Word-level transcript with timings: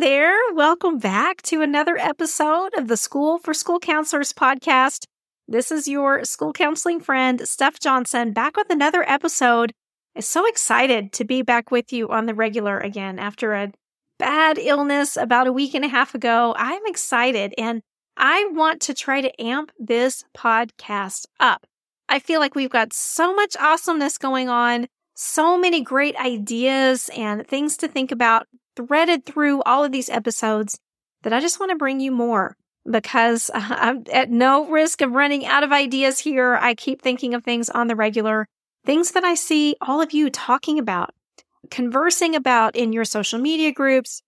There. 0.00 0.36
Welcome 0.54 0.98
back 0.98 1.40
to 1.42 1.62
another 1.62 1.96
episode 1.96 2.74
of 2.76 2.88
the 2.88 2.96
School 2.96 3.38
for 3.38 3.54
School 3.54 3.78
Counselors 3.78 4.32
podcast. 4.32 5.04
This 5.46 5.70
is 5.70 5.86
your 5.86 6.24
school 6.24 6.52
counseling 6.52 6.98
friend, 6.98 7.46
Steph 7.46 7.78
Johnson, 7.78 8.32
back 8.32 8.56
with 8.56 8.70
another 8.70 9.08
episode. 9.08 9.72
I'm 10.16 10.22
so 10.22 10.46
excited 10.46 11.12
to 11.12 11.24
be 11.24 11.42
back 11.42 11.70
with 11.70 11.92
you 11.92 12.08
on 12.08 12.26
the 12.26 12.34
regular 12.34 12.78
again 12.78 13.20
after 13.20 13.54
a 13.54 13.70
bad 14.18 14.58
illness 14.58 15.16
about 15.16 15.46
a 15.46 15.52
week 15.52 15.74
and 15.74 15.84
a 15.84 15.88
half 15.88 16.14
ago. 16.14 16.54
I'm 16.58 16.82
excited 16.86 17.54
and 17.56 17.80
I 18.16 18.48
want 18.52 18.82
to 18.82 18.94
try 18.94 19.20
to 19.20 19.40
amp 19.40 19.70
this 19.78 20.24
podcast 20.36 21.26
up. 21.38 21.66
I 22.08 22.18
feel 22.18 22.40
like 22.40 22.56
we've 22.56 22.68
got 22.68 22.92
so 22.92 23.32
much 23.32 23.56
awesomeness 23.60 24.18
going 24.18 24.48
on, 24.48 24.88
so 25.14 25.56
many 25.56 25.82
great 25.82 26.16
ideas 26.16 27.10
and 27.16 27.46
things 27.46 27.76
to 27.76 27.86
think 27.88 28.10
about 28.10 28.48
threaded 28.76 29.24
through 29.24 29.62
all 29.62 29.84
of 29.84 29.92
these 29.92 30.08
episodes 30.08 30.78
that 31.22 31.32
I 31.32 31.40
just 31.40 31.58
want 31.58 31.70
to 31.70 31.76
bring 31.76 32.00
you 32.00 32.10
more 32.10 32.56
because 32.90 33.50
I'm 33.54 34.04
at 34.12 34.30
no 34.30 34.68
risk 34.68 35.00
of 35.00 35.12
running 35.12 35.46
out 35.46 35.62
of 35.62 35.72
ideas 35.72 36.20
here. 36.20 36.54
I 36.54 36.74
keep 36.74 37.02
thinking 37.02 37.34
of 37.34 37.44
things 37.44 37.70
on 37.70 37.88
the 37.88 37.96
regular, 37.96 38.46
things 38.84 39.12
that 39.12 39.24
I 39.24 39.34
see 39.34 39.76
all 39.80 40.00
of 40.00 40.12
you 40.12 40.30
talking 40.30 40.78
about, 40.78 41.14
conversing 41.70 42.34
about 42.34 42.76
in 42.76 42.92
your 42.92 43.04
social 43.04 43.38
media 43.38 43.72
groups, 43.72 44.22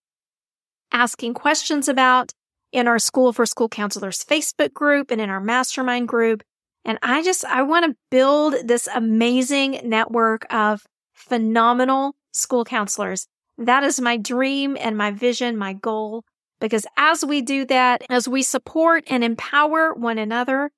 asking 0.92 1.34
questions 1.34 1.88
about 1.88 2.32
in 2.72 2.88
our 2.88 2.98
School 2.98 3.32
for 3.32 3.46
School 3.46 3.68
Counselors 3.68 4.24
Facebook 4.24 4.72
group 4.72 5.10
and 5.10 5.20
in 5.20 5.30
our 5.30 5.40
mastermind 5.40 6.08
group. 6.08 6.42
And 6.84 6.98
I 7.02 7.22
just, 7.22 7.44
I 7.44 7.62
want 7.62 7.86
to 7.86 7.96
build 8.10 8.54
this 8.64 8.88
amazing 8.94 9.80
network 9.84 10.46
of 10.52 10.84
phenomenal 11.14 12.14
school 12.32 12.64
counselors. 12.64 13.26
That 13.58 13.84
is 13.84 14.00
my 14.00 14.16
dream 14.16 14.76
and 14.78 14.96
my 14.96 15.10
vision, 15.10 15.56
my 15.56 15.72
goal. 15.72 16.24
Because 16.60 16.86
as 16.96 17.24
we 17.24 17.42
do 17.42 17.66
that, 17.66 18.02
as 18.08 18.28
we 18.28 18.42
support 18.42 19.04
and 19.08 19.22
empower 19.22 19.92
one 19.92 20.18
another, 20.18 20.70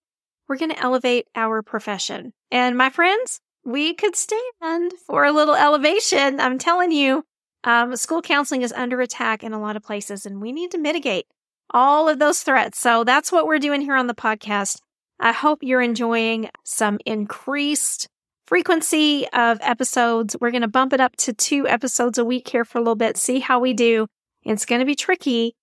we're 0.48 0.56
going 0.56 0.70
to 0.70 0.80
elevate 0.80 1.26
our 1.36 1.62
profession. 1.62 2.32
And 2.50 2.76
my 2.76 2.90
friends, 2.90 3.40
we 3.64 3.94
could 3.94 4.16
stand 4.16 4.92
for 5.06 5.24
a 5.24 5.32
little 5.32 5.54
elevation. 5.54 6.40
I'm 6.40 6.58
telling 6.58 6.90
you, 6.90 7.24
um, 7.64 7.96
school 7.96 8.22
counseling 8.22 8.62
is 8.62 8.72
under 8.72 9.00
attack 9.00 9.44
in 9.44 9.52
a 9.52 9.60
lot 9.60 9.76
of 9.76 9.82
places, 9.82 10.24
and 10.24 10.40
we 10.40 10.52
need 10.52 10.70
to 10.70 10.78
mitigate 10.78 11.26
all 11.70 12.08
of 12.08 12.18
those 12.18 12.40
threats. 12.42 12.78
So 12.78 13.04
that's 13.04 13.30
what 13.30 13.46
we're 13.46 13.58
doing 13.58 13.82
here 13.82 13.96
on 13.96 14.06
the 14.06 14.14
podcast. 14.14 14.80
I 15.20 15.32
hope 15.32 15.58
you're 15.62 15.82
enjoying 15.82 16.48
some 16.64 16.98
increased 17.04 18.08
frequency 18.48 19.28
of 19.34 19.58
episodes. 19.60 20.34
We're 20.41 20.50
going 20.50 20.62
to 20.62 20.68
bump 20.68 20.94
it 20.94 21.00
up 21.00 21.14
to 21.16 21.34
two 21.34 21.68
episodes 21.68 22.16
a 22.16 22.24
week 22.24 22.48
here 22.48 22.64
for 22.64 22.78
a 22.78 22.80
little 22.80 22.96
bit, 22.96 23.18
see 23.18 23.40
how 23.40 23.60
we 23.60 23.74
do. 23.74 24.06
It's 24.42 24.64
going 24.64 24.78
to 24.78 24.86
be 24.86 24.94
tricky. 24.94 25.55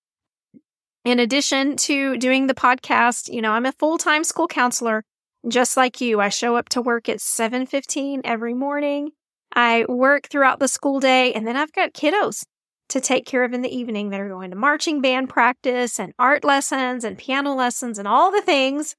In 1.03 1.19
addition 1.19 1.77
to 1.77 2.16
doing 2.17 2.45
the 2.45 2.53
podcast, 2.53 3.33
you 3.33 3.42
know, 3.42 3.53
I'm 3.53 3.66
a 3.66 3.72
full-time 3.72 4.23
school 4.23 4.47
counselor 4.47 5.03
just 5.47 5.75
like 5.75 6.00
you. 6.00 6.22
I 6.22 6.30
show 6.30 6.55
up 6.55 6.69
to 6.69 6.81
work 6.81 7.09
at 7.09 7.17
7:15 7.17 8.22
every 8.23 8.53
morning. 8.53 9.14
I 9.52 9.86
work 9.89 10.27
throughout 10.27 10.59
the 10.59 10.67
school 10.67 10.99
day 10.99 11.33
and 11.33 11.47
then 11.47 11.58
I've 11.58 11.73
got 11.73 11.94
kiddos 11.94 12.45
to 12.89 13.02
take 13.02 13.25
care 13.25 13.44
of 13.44 13.53
in 13.53 13.64
the 13.64 13.75
evening. 13.75 14.09
They're 14.11 14.30
going 14.30 14.52
to 14.52 14.55
marching 14.55 15.02
band 15.02 15.30
practice 15.30 15.99
and 15.99 16.14
art 16.20 16.44
lessons 16.44 17.03
and 17.03 17.17
piano 17.17 17.55
lessons 17.55 17.97
and 17.97 18.08
all 18.08 18.31
the 18.31 18.44
things. 18.44 18.95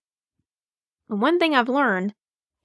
And 1.08 1.22
one 1.22 1.38
thing 1.38 1.54
I've 1.54 1.68
learned 1.68 2.14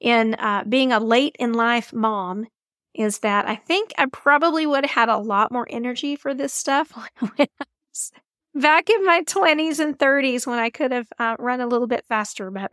in 0.02 0.34
uh, 0.34 0.64
being 0.68 0.92
a 0.92 1.00
late 1.00 1.36
in 1.40 1.54
life 1.54 1.94
mom 1.94 2.48
is 2.94 3.20
that 3.20 3.48
I 3.48 3.56
think 3.56 3.94
I 3.98 4.08
probably 4.08 4.66
would 4.66 4.84
have 4.86 4.92
had 4.92 5.10
a 5.10 5.18
lot 5.18 5.52
more 5.52 5.68
energy 5.70 6.16
for 6.16 6.34
this 6.34 6.54
stuff 6.54 6.92
back 8.56 8.90
in 8.90 9.06
my 9.06 9.24
20s 9.24 9.80
and 9.80 9.98
30s 9.98 10.46
when 10.46 10.60
I 10.60 10.70
could 10.70 10.92
have 10.92 11.08
uh, 11.18 11.36
run 11.40 11.62
a 11.62 11.68
little 11.68 11.88
bit 11.88 12.04
faster. 12.10 12.52
But 12.52 12.72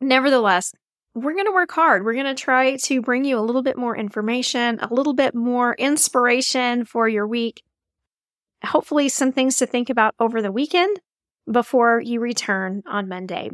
nevertheless, 0.00 0.72
we're 1.14 1.34
going 1.34 1.46
to 1.46 1.52
work 1.52 1.70
hard. 1.70 2.04
We're 2.04 2.14
going 2.14 2.26
to 2.26 2.34
try 2.34 2.76
to 2.76 3.00
bring 3.00 3.24
you 3.24 3.38
a 3.38 3.40
little 3.40 3.62
bit 3.62 3.76
more 3.76 3.96
information, 3.96 4.78
a 4.80 4.92
little 4.92 5.14
bit 5.14 5.34
more 5.34 5.74
inspiration 5.74 6.84
for 6.84 7.08
your 7.08 7.26
week. 7.26 7.62
Hopefully, 8.64 9.08
some 9.08 9.32
things 9.32 9.58
to 9.58 9.66
think 9.66 9.90
about 9.90 10.14
over 10.18 10.42
the 10.42 10.50
weekend 10.50 10.98
before 11.50 12.00
you 12.00 12.20
return 12.20 12.82
on 12.86 13.08
Monday. 13.08 13.50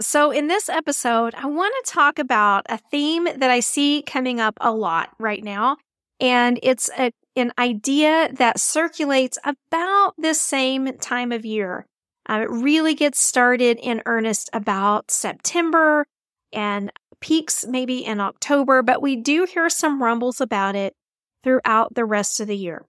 So, 0.00 0.32
in 0.32 0.48
this 0.48 0.68
episode, 0.68 1.34
I 1.36 1.46
want 1.46 1.72
to 1.84 1.92
talk 1.92 2.18
about 2.18 2.66
a 2.68 2.78
theme 2.78 3.24
that 3.24 3.50
I 3.50 3.60
see 3.60 4.02
coming 4.02 4.40
up 4.40 4.58
a 4.60 4.72
lot 4.72 5.10
right 5.20 5.42
now. 5.42 5.76
And 6.18 6.58
it's 6.62 6.90
a, 6.98 7.12
an 7.36 7.52
idea 7.58 8.30
that 8.32 8.58
circulates 8.58 9.38
about 9.44 10.14
this 10.18 10.40
same 10.40 10.98
time 10.98 11.30
of 11.30 11.44
year. 11.44 11.86
Uh, 12.28 12.40
it 12.42 12.50
really 12.50 12.94
gets 12.94 13.20
started 13.20 13.78
in 13.80 14.02
earnest 14.06 14.50
about 14.52 15.10
September 15.10 16.06
and 16.52 16.90
peaks 17.20 17.64
maybe 17.64 18.04
in 18.04 18.20
October, 18.20 18.82
but 18.82 19.00
we 19.00 19.14
do 19.14 19.44
hear 19.44 19.68
some 19.68 20.02
rumbles 20.02 20.40
about 20.40 20.74
it 20.74 20.94
throughout 21.42 21.94
the 21.94 22.04
rest 22.04 22.40
of 22.40 22.48
the 22.48 22.56
year. 22.56 22.84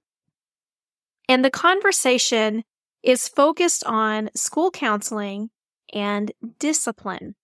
And 1.29 1.45
the 1.45 1.51
conversation 1.51 2.63
is 3.03 3.27
focused 3.27 3.83
on 3.85 4.29
school 4.35 4.71
counseling 4.71 5.49
and 5.95 6.31
discipline. 6.59 7.35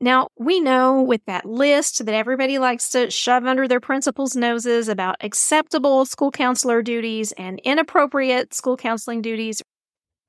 Now, 0.00 0.28
we 0.38 0.60
know 0.60 1.02
with 1.02 1.22
that 1.26 1.46
list 1.46 2.04
that 2.04 2.14
everybody 2.14 2.58
likes 2.58 2.90
to 2.90 3.10
shove 3.10 3.44
under 3.44 3.66
their 3.66 3.80
principals' 3.80 4.36
noses 4.36 4.88
about 4.88 5.16
acceptable 5.20 6.04
school 6.04 6.30
counselor 6.30 6.82
duties 6.82 7.32
and 7.32 7.60
inappropriate 7.64 8.54
school 8.54 8.76
counseling 8.76 9.22
duties. 9.22 9.62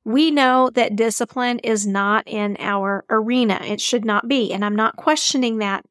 We 0.03 0.31
know 0.31 0.69
that 0.75 0.95
discipline 0.95 1.59
is 1.59 1.87
not 1.87 2.27
in 2.27 2.57
our 2.59 3.05
arena. 3.09 3.59
It 3.63 3.81
should 3.81 4.05
not 4.05 4.27
be. 4.27 4.53
And 4.53 4.63
I'm 4.63 4.75
not 4.75 4.97
questioning 4.97 5.57
that. 5.57 5.83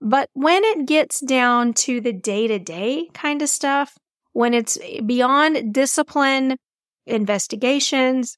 But 0.00 0.28
when 0.32 0.64
it 0.64 0.86
gets 0.86 1.20
down 1.20 1.74
to 1.74 2.00
the 2.00 2.12
day 2.12 2.48
to 2.48 2.58
day 2.58 3.08
kind 3.14 3.40
of 3.40 3.48
stuff, 3.48 3.96
when 4.32 4.54
it's 4.54 4.78
beyond 5.06 5.72
discipline 5.72 6.56
investigations, 7.06 8.36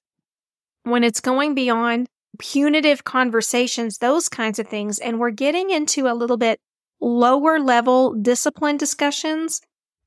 when 0.82 1.04
it's 1.04 1.20
going 1.20 1.54
beyond 1.54 2.06
punitive 2.38 3.04
conversations, 3.04 3.98
those 3.98 4.28
kinds 4.28 4.58
of 4.58 4.68
things. 4.68 4.98
And 4.98 5.18
we're 5.18 5.30
getting 5.30 5.70
into 5.70 6.06
a 6.06 6.14
little 6.14 6.36
bit 6.36 6.60
lower 7.00 7.58
level 7.58 8.14
discipline 8.14 8.76
discussions. 8.76 9.60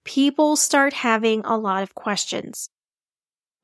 People 0.03 0.55
start 0.55 0.93
having 0.93 1.41
a 1.45 1.57
lot 1.57 1.83
of 1.83 1.95
questions. 1.95 2.69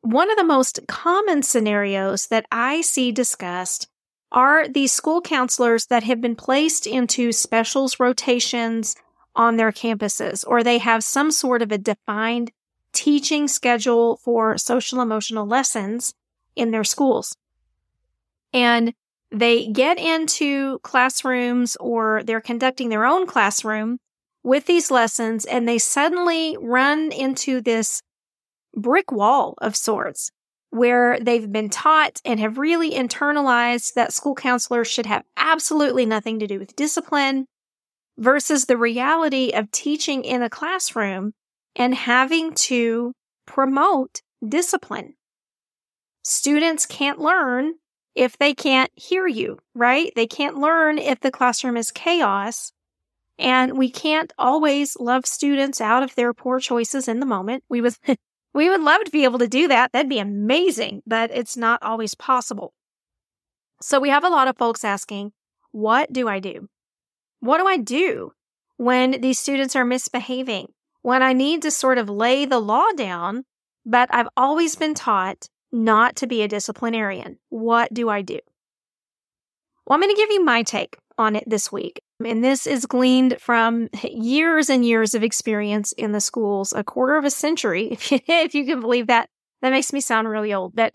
One 0.01 0.29
of 0.29 0.38
the 0.38 0.44
most 0.44 0.81
common 0.88 1.44
scenarios 1.44 2.28
that 2.28 2.46
I 2.51 2.81
see 2.81 3.12
discussed 3.12 3.88
are 4.31 4.68
these 4.68 4.91
school 4.91 5.22
counselors 5.22 5.85
that 5.85 6.03
have 6.03 6.19
been 6.19 6.35
placed 6.35 6.85
into 6.85 7.31
specials 7.31 8.00
rotations 8.00 8.95
on 9.35 9.57
their 9.57 9.72
campuses, 9.72 10.44
or 10.45 10.63
they 10.63 10.80
have 10.80 11.03
some 11.03 11.31
sort 11.31 11.62
of 11.62 11.72
a 11.72 11.78
defined 11.78 12.51
teaching 12.91 13.47
schedule 13.47 14.18
for 14.18 14.57
social 14.57 15.01
emotional 15.01 15.47
lessons 15.47 16.13
in 16.56 16.72
their 16.72 16.84
schools 16.84 17.35
and 18.53 18.94
they 19.31 19.68
get 19.68 19.97
into 19.97 20.80
classrooms 20.80 21.75
or 21.80 22.22
they're 22.24 22.41
conducting 22.41 22.90
their 22.90 23.06
own 23.06 23.25
classroom 23.25 23.97
with 24.44 24.66
these 24.66 24.91
lessons 24.91 25.46
and 25.46 25.68
they 25.68 25.80
suddenly 25.80 26.56
run 26.62 27.12
into 27.12 27.62
this 27.62 28.02
brick 28.75 29.12
wall 29.12 29.56
of 29.59 29.75
sorts 29.75 30.31
where 30.69 31.19
they've 31.19 31.52
been 31.52 31.69
taught 31.69 32.19
and 32.25 32.40
have 32.40 32.58
really 32.58 32.92
internalized 32.92 33.94
that 33.94 34.12
school 34.12 34.36
counselors 34.36 34.88
should 34.88 35.06
have 35.06 35.24
absolutely 35.38 36.06
nothing 36.06 36.40
to 36.40 36.47
do 36.47 36.59
with 36.59 36.75
discipline 36.75 37.45
versus 38.18 38.66
the 38.66 38.78
reality 38.78 39.51
of 39.54 39.72
teaching 39.72 40.24
in 40.24 40.42
a 40.42 40.50
classroom 40.50 41.31
and 41.75 41.94
having 41.94 42.54
to 42.54 43.13
promote 43.45 44.22
discipline. 44.48 45.13
Students 46.24 46.86
can't 46.86 47.19
learn 47.19 47.74
if 48.15 48.38
they 48.38 48.54
can't 48.54 48.92
hear 48.95 49.27
you, 49.27 49.60
right? 49.74 50.12
They 50.15 50.27
can't 50.27 50.57
learn 50.57 50.98
if 50.98 51.19
the 51.19 51.31
classroom 51.31 51.77
is 51.77 51.92
chaos. 51.92 52.71
And 53.39 53.77
we 53.77 53.89
can't 53.89 54.31
always 54.38 54.95
love 55.00 55.25
students 55.25 55.81
out 55.81 56.04
of 56.04 56.13
their 56.15 56.33
poor 56.33 56.60
choices 56.60 57.07
in 57.07 57.19
the 57.19 57.25
moment. 57.25 57.63
We 57.68 57.81
would, 57.81 57.95
we 58.54 58.69
would 58.69 58.81
love 58.81 59.04
to 59.06 59.12
be 59.12 59.24
able 59.24 59.39
to 59.39 59.48
do 59.48 59.68
that. 59.68 59.92
That'd 59.92 60.10
be 60.10 60.19
amazing, 60.19 61.01
but 61.07 61.31
it's 61.31 61.57
not 61.57 61.81
always 61.81 62.13
possible. 62.13 62.74
So 63.81 64.00
we 64.00 64.10
have 64.10 64.24
a 64.24 64.30
lot 64.30 64.48
of 64.48 64.57
folks 64.57 64.83
asking, 64.83 65.33
what 65.71 66.13
do 66.13 66.27
I 66.27 66.39
do? 66.39 66.69
What 67.39 67.57
do 67.57 67.68
I 67.68 67.77
do 67.77 68.31
when 68.77 69.19
these 69.19 69.39
students 69.39 69.75
are 69.75 69.83
misbehaving? 69.83 70.68
When 71.01 71.21
I 71.21 71.33
need 71.33 71.63
to 71.63 71.71
sort 71.71 71.98
of 71.98 72.09
lay 72.09 72.45
the 72.45 72.59
law 72.59 72.92
down, 72.95 73.44
but 73.86 74.07
I've 74.13 74.30
always 74.38 74.75
been 74.75 74.94
taught 74.94 75.50
not 75.74 76.16
to 76.18 76.28
be 76.28 76.44
a 76.44 76.48
disciplinarian. 76.48 77.40
What 77.50 77.94
do 77.94 78.08
I 78.08 78.22
do? 78.22 78.40
Well, 79.86 79.96
I'm 79.96 80.02
going 80.02 80.16
to 80.16 80.22
give 80.22 80.31
you 80.31 80.46
my 80.46 80.64
take 80.64 80.98
on 81.18 81.36
it 81.36 81.44
this 81.48 81.72
week. 81.72 82.02
And 82.25 82.44
this 82.44 82.66
is 82.66 82.86
gleaned 82.86 83.38
from 83.42 83.90
years 84.04 84.70
and 84.70 84.86
years 84.86 85.14
of 85.14 85.24
experience 85.24 85.92
in 85.94 86.14
the 86.14 86.22
schools, 86.22 86.72
a 86.74 86.84
quarter 86.84 87.18
of 87.18 87.25
a 87.25 87.31
century, 87.31 87.88
if 87.92 88.12
you, 88.12 88.20
if 88.28 88.56
you 88.56 88.66
can 88.66 88.80
believe 88.80 89.08
that. 89.08 89.30
That 89.62 89.72
makes 89.72 89.94
me 89.94 90.02
sound 90.02 90.30
really 90.30 90.54
old. 90.54 90.75
But 90.75 90.94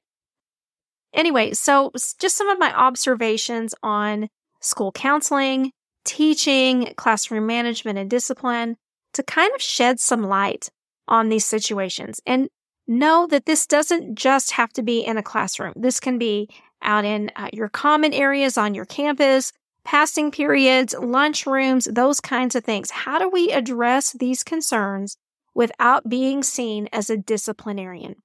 anyway, 1.13 1.53
so 1.55 1.91
just 2.19 2.37
some 2.37 2.49
of 2.49 2.59
my 2.59 2.75
observations 2.75 3.75
on 3.83 4.29
school 4.61 4.93
counseling, 4.93 5.73
teaching, 6.05 6.93
classroom 6.97 7.47
management, 7.47 7.99
and 7.99 8.11
discipline 8.11 8.77
to 9.15 9.23
kind 9.23 9.55
of 9.55 9.63
shed 9.63 10.01
some 10.01 10.23
light 10.23 10.69
on 11.07 11.31
these 11.31 11.47
situations. 11.47 12.21
And 12.27 12.49
know 12.88 13.26
that 13.26 13.46
this 13.46 13.67
doesn't 13.67 14.14
just 14.14 14.52
have 14.52 14.73
to 14.73 14.82
be 14.82 15.00
in 15.00 15.19
a 15.19 15.23
classroom. 15.23 15.75
This 15.76 16.00
can 16.00 16.19
be 16.19 16.49
out 16.82 17.05
in 17.05 17.31
uh, 17.37 17.50
your 17.52 17.69
common 17.69 18.12
areas 18.12 18.56
on 18.56 18.75
your 18.75 18.87
campus, 18.87 19.52
passing 19.85 20.31
periods, 20.31 20.94
lunchrooms, 20.94 21.93
those 21.94 22.20
kinds 22.20 22.55
of 22.55 22.64
things. 22.64 22.90
How 22.90 23.19
do 23.19 23.29
we 23.29 23.52
address 23.52 24.12
these 24.12 24.43
concerns 24.43 25.17
without 25.55 26.08
being 26.08 26.43
seen 26.43 26.88
as 26.93 27.11
a 27.11 27.17
disciplinarian? 27.17 28.17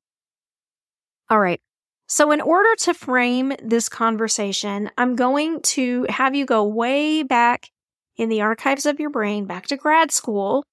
All 1.30 1.39
right. 1.39 1.62
So, 2.07 2.31
in 2.31 2.42
order 2.42 2.75
to 2.80 2.94
frame 2.94 3.54
this 3.63 3.89
conversation, 3.89 4.92
I'm 4.98 5.15
going 5.15 5.62
to 5.62 6.06
have 6.10 6.36
you 6.36 6.45
go 6.45 6.63
way 6.65 7.24
back 7.24 7.69
in 8.18 8.30
the 8.30 8.42
archives 8.42 8.86
of 8.86 9.00
your 9.00 9.10
brain, 9.10 9.45
back 9.45 9.68
to 9.68 9.77
grad 9.77 10.12
school, 10.12 10.63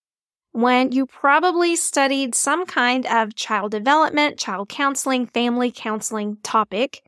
when 0.53 0.93
you 0.93 1.07
probably 1.07 1.77
studied 1.77 2.35
some 2.35 2.67
kind 2.67 3.07
of 3.07 3.35
child 3.35 3.71
development, 3.71 4.39
child 4.39 4.69
counseling, 4.69 5.27
family 5.27 5.71
counseling 5.71 6.39
topic, 6.43 7.03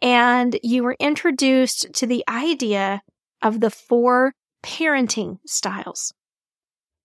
and 0.00 0.58
you 0.62 0.82
were 0.82 0.96
introduced 0.98 1.92
to 1.94 2.06
the 2.06 2.24
idea 2.28 3.02
of 3.40 3.60
the 3.60 3.70
four 3.70 4.34
parenting 4.62 5.38
styles. 5.46 6.12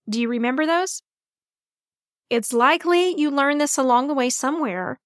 Do 0.08 0.20
you 0.20 0.28
remember 0.28 0.66
those? 0.66 1.02
It's 2.30 2.52
likely 2.52 3.18
you 3.18 3.30
learned 3.30 3.60
this 3.60 3.78
along 3.78 4.08
the 4.08 4.14
way 4.14 4.30
somewhere 4.30 4.98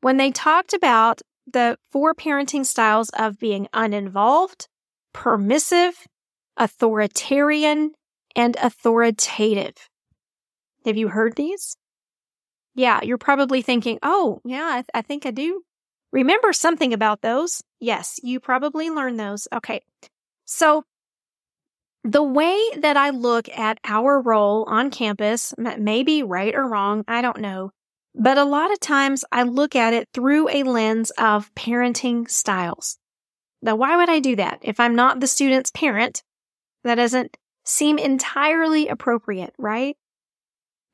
when 0.00 0.18
they 0.18 0.30
talked 0.30 0.74
about 0.74 1.20
the 1.46 1.78
four 1.90 2.14
parenting 2.14 2.66
styles 2.66 3.08
of 3.10 3.38
being 3.38 3.68
uninvolved, 3.72 4.68
permissive, 5.12 6.06
authoritarian, 6.56 7.92
and 8.34 8.56
authoritative. 8.60 9.88
Have 10.86 10.96
you 10.96 11.08
heard 11.08 11.36
these? 11.36 11.76
Yeah, 12.74 13.00
you're 13.02 13.18
probably 13.18 13.60
thinking, 13.60 13.98
oh, 14.02 14.40
yeah, 14.44 14.66
I, 14.66 14.76
th- 14.76 14.90
I 14.94 15.02
think 15.02 15.26
I 15.26 15.30
do 15.30 15.62
remember 16.12 16.52
something 16.52 16.92
about 16.92 17.22
those. 17.22 17.62
Yes, 17.80 18.20
you 18.22 18.38
probably 18.38 18.88
learned 18.88 19.18
those. 19.18 19.48
Okay. 19.52 19.82
So, 20.44 20.84
the 22.04 22.22
way 22.22 22.56
that 22.78 22.96
I 22.96 23.10
look 23.10 23.48
at 23.48 23.78
our 23.84 24.20
role 24.20 24.64
on 24.68 24.90
campus, 24.90 25.52
maybe 25.58 26.22
right 26.22 26.54
or 26.54 26.68
wrong. 26.68 27.02
I 27.08 27.20
don't 27.20 27.40
know. 27.40 27.72
But 28.14 28.38
a 28.38 28.44
lot 28.44 28.72
of 28.72 28.78
times 28.78 29.24
I 29.32 29.42
look 29.42 29.74
at 29.74 29.92
it 29.92 30.08
through 30.14 30.48
a 30.48 30.62
lens 30.62 31.10
of 31.18 31.52
parenting 31.56 32.30
styles. 32.30 32.96
Now, 33.60 33.74
why 33.74 33.96
would 33.96 34.08
I 34.08 34.20
do 34.20 34.36
that? 34.36 34.60
If 34.62 34.78
I'm 34.78 34.94
not 34.94 35.18
the 35.18 35.26
student's 35.26 35.72
parent, 35.72 36.22
that 36.84 36.94
doesn't 36.94 37.36
seem 37.64 37.98
entirely 37.98 38.86
appropriate, 38.86 39.52
right? 39.58 39.96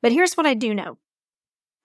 But 0.03 0.11
here's 0.11 0.35
what 0.35 0.45
I 0.45 0.53
do 0.53 0.75
know. 0.75 0.97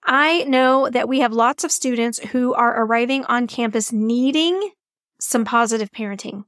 I 0.03 0.43
know 0.43 0.89
that 0.89 1.07
we 1.07 1.21
have 1.21 1.33
lots 1.33 1.63
of 1.63 1.71
students 1.71 2.19
who 2.19 2.53
are 2.53 2.83
arriving 2.83 3.23
on 3.25 3.47
campus 3.47 3.91
needing 3.91 4.71
some 5.19 5.45
positive 5.45 5.89
parenting. 5.91 6.43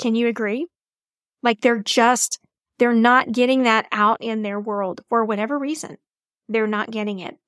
Can 0.00 0.16
you 0.16 0.26
agree? 0.26 0.66
Like 1.42 1.60
they're 1.60 1.82
just, 1.82 2.40
they're 2.78 2.92
not 2.92 3.32
getting 3.32 3.62
that 3.62 3.86
out 3.92 4.18
in 4.20 4.42
their 4.42 4.60
world 4.60 5.02
for 5.08 5.24
whatever 5.24 5.58
reason. 5.58 5.98
They're 6.48 6.66
not 6.66 6.90
getting 6.90 7.20
it. 7.20 7.38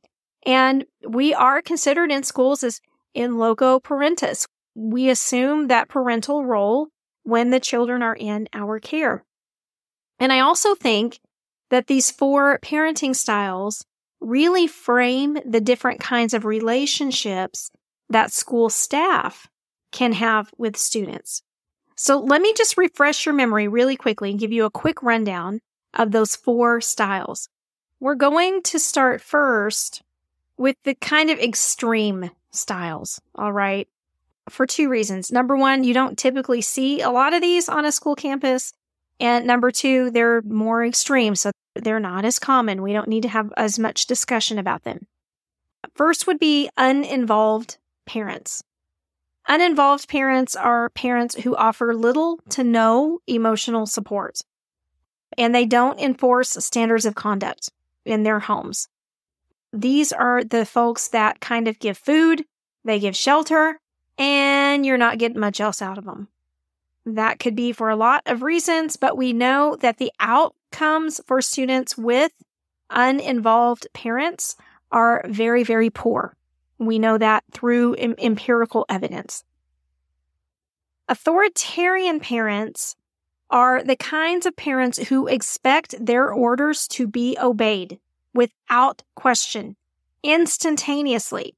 And 0.47 0.85
we 1.07 1.35
are 1.35 1.61
considered 1.61 2.13
in 2.13 2.23
schools 2.23 2.63
as 2.63 2.81
in 3.15 3.37
loco 3.37 3.81
parentis. 3.81 4.47
We 4.75 5.11
assume 5.11 5.69
that 5.69 5.89
parental 5.89 6.45
role 6.45 6.89
when 7.25 7.51
the 7.51 7.61
children 7.61 8.03
are 8.03 8.17
in 8.17 8.49
our 8.53 8.79
care. 8.79 9.25
And 10.21 10.33
I 10.33 10.39
also 10.41 10.77
think 10.77 11.19
that 11.73 11.87
these 11.87 12.11
four 12.11 12.59
parenting 12.59 13.17
styles 13.17 13.87
really 14.21 14.67
frame 14.67 15.39
the 15.47 15.61
different 15.61 16.01
kinds 16.01 16.35
of 16.35 16.45
relationships 16.45 17.71
that 18.11 18.31
school 18.31 18.69
staff 18.69 19.49
can 19.91 20.13
have 20.13 20.51
with 20.59 20.77
students. 20.77 21.43
So 21.97 22.21
let 22.21 22.43
me 22.43 22.53
just 22.53 22.77
refresh 22.77 23.25
your 23.25 23.35
memory 23.35 23.69
really 23.69 23.97
quickly 23.97 24.31
and 24.31 24.39
give 24.39 24.53
you 24.53 24.67
a 24.67 24.71
quick 24.71 25.03
rundown 25.03 25.61
of 25.95 26.13
those 26.13 26.37
four 26.37 26.83
styles. 26.83 27.49
We're 28.01 28.17
going 28.17 28.63
to 28.65 28.79
start 28.79 29.23
first 29.23 30.03
with 30.59 30.77
the 30.85 30.95
kind 30.95 31.31
of 31.31 31.39
extreme 31.39 32.31
styles. 32.51 33.19
All 33.35 33.53
right. 33.53 33.89
For 34.51 34.67
two 34.67 34.91
reasons. 34.91 35.33
Number 35.33 35.57
one, 35.57 35.85
you 35.85 35.95
don't 35.95 36.19
typically 36.19 36.61
see 36.61 37.01
a 37.01 37.09
lot 37.09 37.33
of 37.33 37.41
these 37.41 37.71
on 37.71 37.87
a 37.87 37.93
school 37.93 38.15
campus. 38.15 38.75
And 39.19 39.47
number 39.47 39.71
two, 39.71 40.11
they're 40.11 40.43
more 40.43 40.85
extreme. 40.85 41.35
So 41.35 41.51
they're 41.75 42.01
not 42.01 42.25
as 42.25 42.39
common. 42.39 42.83
We 42.83 42.93
don't 42.93 43.09
need 43.09 43.23
to 43.23 43.29
have 43.29 43.53
as 43.57 43.79
much 43.79 44.07
discussion 44.07 44.59
about 44.59 44.85
them. 44.85 45.07
First 45.95 46.27
would 46.27 46.39
be 46.39 46.71
uninvolved 46.77 47.79
parents. 48.07 48.63
Uninvolved 49.49 50.09
parents 50.09 50.55
are 50.55 50.91
parents 50.91 51.35
who 51.35 51.57
offer 51.57 51.95
little 51.95 52.39
to 52.51 52.63
no 52.63 53.21
emotional 53.27 53.87
support, 53.87 54.41
and 55.37 55.55
they 55.55 55.67
don't 55.67 55.99
enforce 55.99 56.51
standards 56.51 57.05
of 57.05 57.17
conduct 57.17 57.71
in 58.05 58.23
their 58.23 58.41
homes. 58.41 58.89
These 59.73 60.13
are 60.13 60.45
the 60.45 60.65
folks 60.65 61.09
that 61.09 61.41
kind 61.41 61.67
of 61.67 61.79
give 61.81 61.99
food, 61.99 62.45
they 62.85 63.01
give 63.01 63.17
shelter, 63.17 63.81
and 64.19 64.87
you're 64.87 64.99
not 64.99 65.19
getting 65.19 65.41
much 65.41 65.61
else 65.61 65.83
out 65.83 65.99
of 65.99 66.05
them. 66.05 66.29
That 67.05 67.41
could 67.41 67.57
be 67.57 67.73
for 67.73 67.91
a 67.91 67.97
lot 67.97 68.23
of 68.27 68.43
reasons, 68.43 68.97
but 68.97 69.17
we 69.17 69.33
know 69.33 69.77
that 69.81 69.99
the 69.99 70.13
outcomes 70.73 71.21
for 71.27 71.43
students 71.43 71.99
with 71.99 72.33
uninvolved 72.91 73.87
parents 73.93 74.57
are 74.91 75.25
very, 75.29 75.65
very 75.65 75.91
poor. 75.91 76.37
We 76.79 76.99
know 76.99 77.19
that 77.19 77.45
through 77.53 77.95
em- 77.95 78.15
empirical 78.19 78.87
evidence. 78.89 79.45
Authoritarian 81.09 82.21
parents 82.21 82.97
are 83.51 83.83
the 83.83 83.97
kinds 83.97 84.47
of 84.47 84.57
parents 84.57 84.99
who 85.09 85.27
expect 85.27 85.95
their 86.01 86.33
orders 86.33 86.89
to 86.89 87.07
be 87.07 87.37
obeyed 87.41 87.99
without 88.35 89.03
question, 89.15 89.77
instantaneously. 90.23 91.55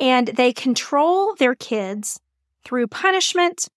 And 0.00 0.28
they 0.28 0.52
control 0.52 1.36
their 1.36 1.54
kids 1.54 2.20
through 2.64 2.88
punishment 2.88 3.68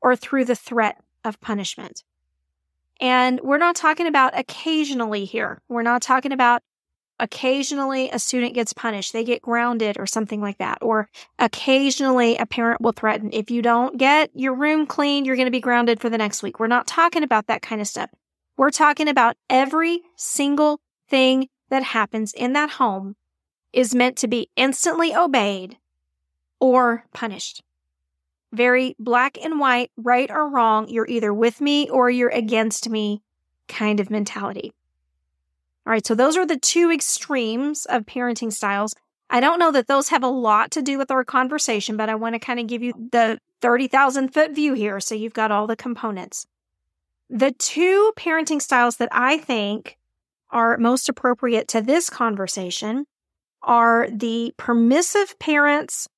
or 0.00 0.16
through 0.16 0.46
the 0.46 0.56
threat 0.56 1.00
of 1.24 1.40
punishment. 1.40 2.02
And 3.02 3.40
we're 3.42 3.58
not 3.58 3.74
talking 3.74 4.06
about 4.06 4.38
occasionally 4.38 5.24
here. 5.24 5.60
We're 5.68 5.82
not 5.82 6.02
talking 6.02 6.30
about 6.30 6.62
occasionally 7.18 8.08
a 8.10 8.18
student 8.20 8.54
gets 8.54 8.72
punished, 8.72 9.12
they 9.12 9.24
get 9.24 9.42
grounded 9.42 9.98
or 9.98 10.06
something 10.06 10.40
like 10.40 10.58
that. 10.58 10.78
Or 10.80 11.08
occasionally 11.36 12.36
a 12.36 12.46
parent 12.46 12.80
will 12.80 12.92
threaten, 12.92 13.30
if 13.32 13.50
you 13.50 13.60
don't 13.60 13.98
get 13.98 14.30
your 14.34 14.54
room 14.54 14.86
clean, 14.86 15.24
you're 15.24 15.36
going 15.36 15.46
to 15.46 15.52
be 15.52 15.60
grounded 15.60 16.00
for 16.00 16.08
the 16.10 16.18
next 16.18 16.44
week. 16.44 16.60
We're 16.60 16.68
not 16.68 16.86
talking 16.86 17.24
about 17.24 17.48
that 17.48 17.60
kind 17.60 17.80
of 17.80 17.88
stuff. 17.88 18.08
We're 18.56 18.70
talking 18.70 19.08
about 19.08 19.36
every 19.50 20.02
single 20.14 20.80
thing 21.08 21.48
that 21.70 21.82
happens 21.82 22.32
in 22.32 22.52
that 22.52 22.70
home 22.70 23.16
is 23.72 23.96
meant 23.96 24.16
to 24.18 24.28
be 24.28 24.48
instantly 24.54 25.12
obeyed 25.12 25.76
or 26.60 27.04
punished 27.12 27.64
very 28.52 28.94
black 28.98 29.38
and 29.42 29.58
white, 29.58 29.90
right 29.96 30.30
or 30.30 30.48
wrong. 30.48 30.88
You're 30.88 31.08
either 31.08 31.32
with 31.32 31.60
me 31.60 31.88
or 31.88 32.10
you're 32.10 32.28
against 32.28 32.88
me 32.88 33.22
kind 33.68 34.00
of 34.00 34.10
mentality. 34.10 34.72
All 35.86 35.90
right. 35.90 36.06
So 36.06 36.14
those 36.14 36.36
are 36.36 36.46
the 36.46 36.58
two 36.58 36.92
extremes 36.92 37.86
of 37.86 38.06
parenting 38.06 38.52
styles. 38.52 38.94
I 39.30 39.40
don't 39.40 39.58
know 39.58 39.72
that 39.72 39.88
those 39.88 40.10
have 40.10 40.22
a 40.22 40.28
lot 40.28 40.70
to 40.72 40.82
do 40.82 40.98
with 40.98 41.10
our 41.10 41.24
conversation, 41.24 41.96
but 41.96 42.08
I 42.08 42.14
want 42.14 42.34
to 42.34 42.38
kind 42.38 42.60
of 42.60 42.66
give 42.66 42.82
you 42.82 42.92
the 43.10 43.38
30,000 43.62 44.28
foot 44.28 44.52
view 44.52 44.74
here. 44.74 45.00
So 45.00 45.14
you've 45.14 45.32
got 45.32 45.50
all 45.50 45.66
the 45.66 45.76
components. 45.76 46.46
The 47.30 47.52
two 47.52 48.12
parenting 48.16 48.60
styles 48.60 48.96
that 48.96 49.08
I 49.10 49.38
think 49.38 49.96
are 50.50 50.76
most 50.76 51.08
appropriate 51.08 51.66
to 51.68 51.80
this 51.80 52.10
conversation 52.10 53.06
are 53.62 54.08
the 54.12 54.52
permissive 54.58 55.38
parents 55.38 56.08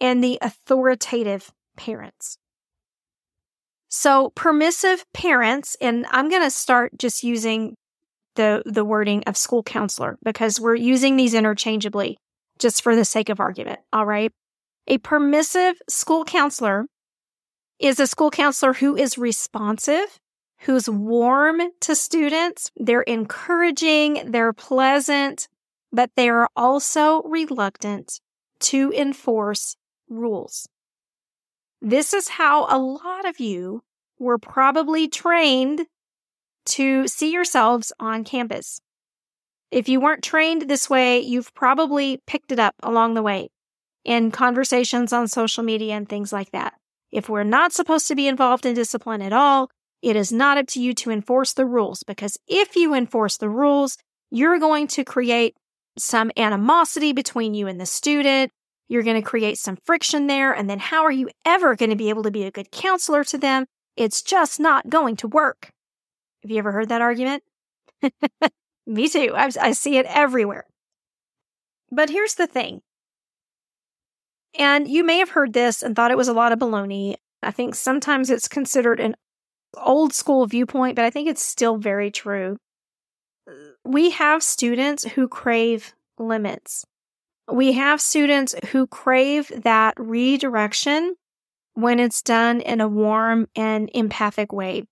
and 0.00 0.22
the 0.22 0.38
authoritative 0.42 1.50
parents. 1.78 2.36
So 3.88 4.32
permissive 4.34 5.06
parents, 5.14 5.76
and 5.80 6.04
I'm 6.10 6.28
going 6.28 6.42
to 6.42 6.50
start 6.50 6.98
just 6.98 7.22
using 7.22 7.74
the, 8.34 8.62
the 8.66 8.84
wording 8.84 9.24
of 9.24 9.36
school 9.36 9.62
counselor 9.62 10.18
because 10.22 10.60
we're 10.60 10.74
using 10.74 11.16
these 11.16 11.32
interchangeably 11.32 12.18
just 12.58 12.82
for 12.82 12.94
the 12.94 13.04
sake 13.04 13.30
of 13.30 13.40
argument. 13.40 13.80
All 13.92 14.04
right. 14.04 14.30
A 14.86 14.98
permissive 14.98 15.76
school 15.88 16.24
counselor 16.24 16.86
is 17.78 17.98
a 17.98 18.06
school 18.06 18.30
counselor 18.30 18.74
who 18.74 18.96
is 18.96 19.16
responsive 19.16 20.18
who's 20.60 20.88
warm 20.88 21.60
to 21.80 21.94
students. 21.94 22.70
They're 22.76 23.02
encouraging, 23.02 24.30
they're 24.32 24.52
pleasant, 24.52 25.48
but 25.92 26.10
they 26.16 26.28
are 26.28 26.48
also 26.56 27.22
reluctant 27.22 28.20
to 28.60 28.92
enforce 28.92 29.76
rules. 30.08 30.68
This 31.80 32.12
is 32.12 32.28
how 32.28 32.66
a 32.68 32.78
lot 32.78 33.26
of 33.26 33.38
you 33.38 33.82
were 34.18 34.38
probably 34.38 35.08
trained 35.08 35.86
to 36.66 37.06
see 37.06 37.32
yourselves 37.32 37.92
on 38.00 38.24
campus. 38.24 38.80
If 39.70 39.88
you 39.88 40.00
weren't 40.00 40.24
trained 40.24 40.62
this 40.62 40.90
way, 40.90 41.20
you've 41.20 41.54
probably 41.54 42.20
picked 42.26 42.52
it 42.52 42.58
up 42.58 42.74
along 42.82 43.14
the 43.14 43.22
way 43.22 43.50
in 44.04 44.30
conversations 44.30 45.12
on 45.12 45.28
social 45.28 45.62
media 45.62 45.94
and 45.94 46.08
things 46.08 46.32
like 46.32 46.50
that. 46.50 46.74
If 47.12 47.28
we're 47.28 47.44
not 47.44 47.72
supposed 47.72 48.08
to 48.08 48.14
be 48.14 48.26
involved 48.26 48.66
in 48.66 48.74
discipline 48.74 49.22
at 49.22 49.32
all, 49.32 49.70
it 50.02 50.16
is 50.16 50.32
not 50.32 50.58
up 50.58 50.66
to 50.68 50.80
you 50.80 50.94
to 50.94 51.10
enforce 51.10 51.52
the 51.52 51.66
rules 51.66 52.02
because 52.02 52.38
if 52.46 52.76
you 52.76 52.94
enforce 52.94 53.36
the 53.36 53.48
rules, 53.48 53.98
you're 54.30 54.58
going 54.58 54.86
to 54.88 55.04
create 55.04 55.56
some 55.96 56.30
animosity 56.36 57.12
between 57.12 57.54
you 57.54 57.66
and 57.66 57.80
the 57.80 57.86
student. 57.86 58.52
You're 58.88 59.02
going 59.02 59.20
to 59.20 59.28
create 59.28 59.58
some 59.58 59.78
friction 59.84 60.26
there. 60.26 60.52
And 60.52 60.68
then 60.68 60.78
how 60.78 61.04
are 61.04 61.12
you 61.12 61.28
ever 61.44 61.76
going 61.76 61.90
to 61.90 61.96
be 61.96 62.08
able 62.08 62.22
to 62.22 62.30
be 62.30 62.44
a 62.44 62.50
good 62.50 62.70
counselor 62.70 63.22
to 63.24 63.38
them? 63.38 63.66
It's 63.96 64.22
just 64.22 64.58
not 64.58 64.88
going 64.88 65.16
to 65.16 65.28
work. 65.28 65.70
Have 66.42 66.50
you 66.50 66.58
ever 66.58 66.72
heard 66.72 66.88
that 66.88 67.02
argument? 67.02 67.42
Me 68.86 69.08
too. 69.08 69.32
I, 69.34 69.50
I 69.60 69.72
see 69.72 69.98
it 69.98 70.06
everywhere. 70.08 70.64
But 71.90 72.10
here's 72.10 72.34
the 72.34 72.46
thing. 72.46 72.80
And 74.58 74.88
you 74.88 75.04
may 75.04 75.18
have 75.18 75.30
heard 75.30 75.52
this 75.52 75.82
and 75.82 75.94
thought 75.94 76.10
it 76.10 76.16
was 76.16 76.28
a 76.28 76.32
lot 76.32 76.52
of 76.52 76.58
baloney. 76.58 77.16
I 77.42 77.50
think 77.50 77.74
sometimes 77.74 78.30
it's 78.30 78.48
considered 78.48 79.00
an 79.00 79.14
old 79.76 80.12
school 80.12 80.46
viewpoint, 80.46 80.96
but 80.96 81.04
I 81.04 81.10
think 81.10 81.28
it's 81.28 81.42
still 81.42 81.76
very 81.76 82.10
true. 82.10 82.56
We 83.84 84.10
have 84.10 84.42
students 84.42 85.04
who 85.04 85.28
crave 85.28 85.94
limits. 86.18 86.84
We 87.50 87.72
have 87.72 88.00
students 88.00 88.54
who 88.70 88.86
crave 88.86 89.50
that 89.62 89.94
redirection 89.98 91.16
when 91.74 91.98
it's 91.98 92.22
done 92.22 92.60
in 92.60 92.80
a 92.80 92.88
warm 92.88 93.48
and 93.56 93.90
empathic 93.94 94.52
way. 94.52 94.84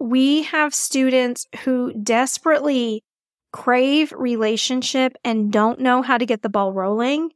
We 0.00 0.44
have 0.44 0.74
students 0.74 1.46
who 1.64 1.92
desperately 1.92 3.04
crave 3.52 4.12
relationship 4.16 5.16
and 5.22 5.52
don't 5.52 5.80
know 5.80 6.02
how 6.02 6.18
to 6.18 6.26
get 6.26 6.42
the 6.42 6.48
ball 6.48 6.72
rolling 6.72 7.30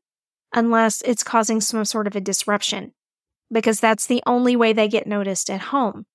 unless 0.55 1.03
it's 1.03 1.23
causing 1.23 1.61
some 1.61 1.85
sort 1.85 2.07
of 2.07 2.17
a 2.17 2.21
disruption 2.21 2.93
because 3.53 3.81
that's 3.81 4.07
the 4.07 4.23
only 4.27 4.57
way 4.57 4.73
they 4.73 4.89
get 4.89 5.07
noticed 5.07 5.51
at 5.51 5.61
home. 5.61 6.07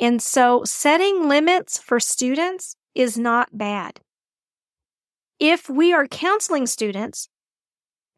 And 0.00 0.22
so 0.22 0.62
setting 0.64 1.28
limits 1.28 1.78
for 1.78 2.00
students 2.00 2.76
is 2.94 3.18
not 3.18 3.56
bad. 3.56 4.00
If 5.40 5.70
we 5.70 5.92
are 5.92 6.08
counseling 6.08 6.66
students 6.66 7.28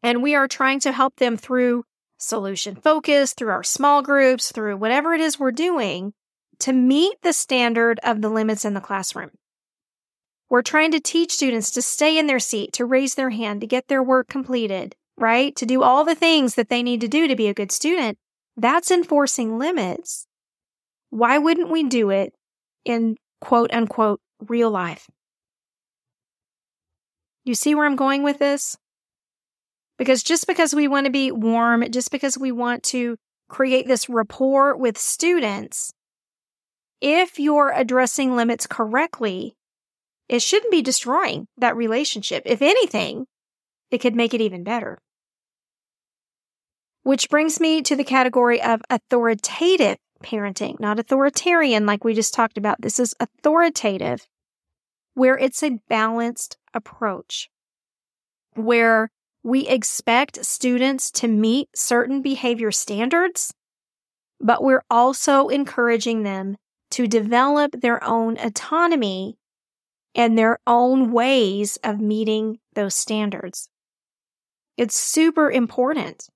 and 0.01 0.23
we 0.23 0.33
are 0.33 0.47
trying 0.47 0.79
to 0.81 0.91
help 0.91 1.17
them 1.17 1.37
through 1.37 1.83
solution 2.17 2.75
focus, 2.75 3.33
through 3.33 3.51
our 3.51 3.63
small 3.63 4.01
groups, 4.01 4.51
through 4.51 4.77
whatever 4.77 5.13
it 5.13 5.21
is 5.21 5.39
we're 5.39 5.51
doing 5.51 6.13
to 6.59 6.73
meet 6.73 7.21
the 7.21 7.33
standard 7.33 7.99
of 8.03 8.21
the 8.21 8.29
limits 8.29 8.65
in 8.65 8.73
the 8.73 8.81
classroom. 8.81 9.31
We're 10.49 10.63
trying 10.63 10.91
to 10.91 10.99
teach 10.99 11.31
students 11.31 11.71
to 11.71 11.81
stay 11.81 12.17
in 12.17 12.27
their 12.27 12.39
seat, 12.39 12.73
to 12.73 12.85
raise 12.85 13.15
their 13.15 13.29
hand, 13.29 13.61
to 13.61 13.67
get 13.67 13.87
their 13.87 14.03
work 14.03 14.27
completed, 14.27 14.95
right? 15.15 15.55
To 15.55 15.65
do 15.65 15.83
all 15.83 16.03
the 16.03 16.15
things 16.15 16.55
that 16.55 16.69
they 16.69 16.83
need 16.83 17.01
to 17.01 17.07
do 17.07 17.27
to 17.27 17.35
be 17.35 17.47
a 17.47 17.53
good 17.53 17.71
student. 17.71 18.17
That's 18.57 18.91
enforcing 18.91 19.57
limits. 19.57 20.27
Why 21.09 21.37
wouldn't 21.37 21.69
we 21.69 21.83
do 21.83 22.09
it 22.09 22.33
in 22.83 23.17
quote 23.39 23.71
unquote 23.71 24.21
real 24.47 24.71
life? 24.71 25.07
You 27.43 27.55
see 27.55 27.75
where 27.75 27.85
I'm 27.85 27.95
going 27.95 28.23
with 28.23 28.39
this? 28.39 28.77
Because 29.97 30.23
just 30.23 30.47
because 30.47 30.73
we 30.73 30.87
want 30.87 31.05
to 31.05 31.11
be 31.11 31.31
warm, 31.31 31.83
just 31.91 32.11
because 32.11 32.37
we 32.37 32.51
want 32.51 32.83
to 32.83 33.17
create 33.49 33.87
this 33.87 34.09
rapport 34.09 34.75
with 34.75 34.97
students, 34.97 35.91
if 37.01 37.39
you're 37.39 37.73
addressing 37.75 38.35
limits 38.35 38.67
correctly, 38.67 39.55
it 40.29 40.41
shouldn't 40.41 40.71
be 40.71 40.81
destroying 40.81 41.47
that 41.57 41.75
relationship. 41.75 42.43
If 42.45 42.61
anything, 42.61 43.25
it 43.89 43.99
could 43.99 44.15
make 44.15 44.33
it 44.33 44.41
even 44.41 44.63
better. 44.63 44.99
Which 47.03 47.29
brings 47.29 47.59
me 47.59 47.81
to 47.81 47.95
the 47.95 48.03
category 48.03 48.61
of 48.61 48.81
authoritative 48.89 49.97
parenting, 50.23 50.79
not 50.79 50.99
authoritarian 50.99 51.85
like 51.85 52.03
we 52.03 52.13
just 52.13 52.33
talked 52.33 52.57
about. 52.57 52.81
This 52.81 52.99
is 52.99 53.15
authoritative, 53.19 54.27
where 55.15 55.37
it's 55.37 55.63
a 55.63 55.79
balanced 55.89 56.57
approach, 56.73 57.49
where 58.55 59.09
we 59.43 59.67
expect 59.67 60.45
students 60.45 61.11
to 61.11 61.27
meet 61.27 61.69
certain 61.75 62.21
behavior 62.21 62.71
standards, 62.71 63.53
but 64.39 64.63
we're 64.63 64.83
also 64.89 65.47
encouraging 65.47 66.23
them 66.23 66.57
to 66.91 67.07
develop 67.07 67.81
their 67.81 68.03
own 68.03 68.37
autonomy 68.37 69.37
and 70.13 70.37
their 70.37 70.59
own 70.67 71.11
ways 71.11 71.77
of 71.83 71.99
meeting 71.99 72.59
those 72.73 72.95
standards. 72.95 73.69
It's 74.77 74.99
super 74.99 75.49
important 75.49 76.27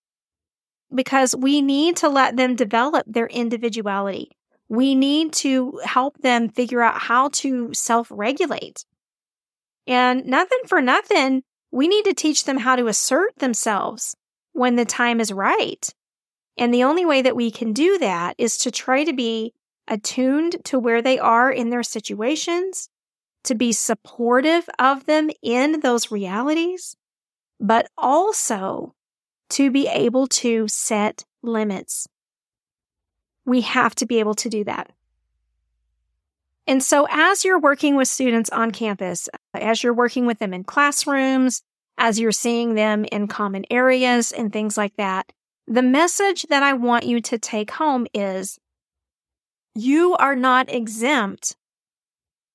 because 0.93 1.35
we 1.35 1.61
need 1.61 1.97
to 1.97 2.09
let 2.09 2.37
them 2.37 2.55
develop 2.55 3.05
their 3.07 3.27
individuality. 3.27 4.31
We 4.69 4.95
need 4.95 5.33
to 5.33 5.79
help 5.83 6.17
them 6.19 6.49
figure 6.49 6.81
out 6.81 6.99
how 6.99 7.29
to 7.33 7.73
self 7.73 8.07
regulate. 8.09 8.85
And 9.87 10.25
nothing 10.25 10.61
for 10.67 10.81
nothing, 10.81 11.43
we 11.71 11.87
need 11.87 12.05
to 12.05 12.13
teach 12.13 12.45
them 12.45 12.57
how 12.57 12.75
to 12.75 12.87
assert 12.87 13.37
themselves 13.37 14.15
when 14.53 14.75
the 14.75 14.85
time 14.85 15.19
is 15.19 15.31
right. 15.31 15.93
And 16.57 16.73
the 16.73 16.83
only 16.83 17.05
way 17.05 17.21
that 17.21 17.35
we 17.35 17.51
can 17.51 17.73
do 17.73 17.97
that 17.97 18.35
is 18.37 18.57
to 18.59 18.71
try 18.71 19.03
to 19.03 19.13
be 19.13 19.53
attuned 19.87 20.63
to 20.65 20.79
where 20.79 21.01
they 21.01 21.19
are 21.19 21.51
in 21.51 21.69
their 21.69 21.83
situations, 21.83 22.89
to 23.43 23.55
be 23.55 23.71
supportive 23.71 24.67
of 24.79 25.05
them 25.05 25.29
in 25.43 25.81
those 25.81 26.11
realities, 26.11 26.95
but 27.59 27.89
also 27.97 28.95
to 29.49 29.69
be 29.69 29.87
able 29.87 30.27
to 30.27 30.67
set 30.67 31.25
limits. 31.43 32.07
We 33.45 33.61
have 33.61 33.93
to 33.95 34.05
be 34.05 34.19
able 34.19 34.33
to 34.35 34.49
do 34.49 34.63
that. 34.63 34.91
And 36.67 36.81
so, 36.83 37.07
as 37.09 37.45
you're 37.45 37.59
working 37.59 37.95
with 37.95 38.07
students 38.07 38.49
on 38.49 38.71
campus, 38.71 39.29
as 39.53 39.83
you're 39.83 39.93
working 39.93 40.25
with 40.25 40.39
them 40.39 40.53
in 40.53 40.63
classrooms, 40.63 41.61
as 41.97 42.19
you're 42.19 42.31
seeing 42.31 42.73
them 42.73 43.05
in 43.05 43.27
common 43.27 43.65
areas 43.69 44.31
and 44.31 44.51
things 44.51 44.77
like 44.77 44.95
that, 44.97 45.31
the 45.67 45.83
message 45.83 46.43
that 46.49 46.63
I 46.63 46.73
want 46.73 47.05
you 47.05 47.21
to 47.21 47.37
take 47.37 47.71
home 47.71 48.07
is 48.13 48.59
you 49.75 50.15
are 50.15 50.35
not 50.35 50.71
exempt 50.71 51.55